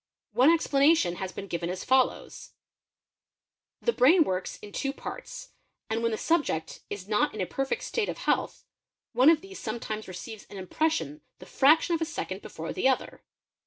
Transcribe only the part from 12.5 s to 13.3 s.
the other.